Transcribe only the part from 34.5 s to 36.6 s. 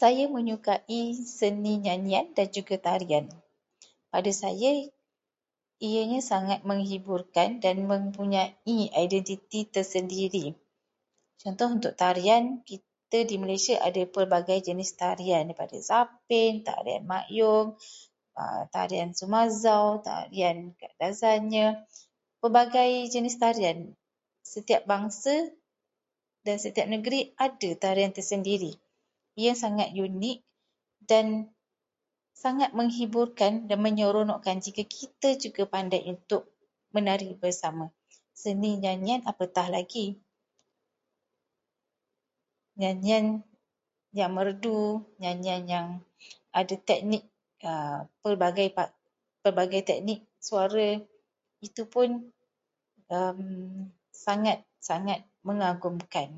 jika kita juga pandai untuk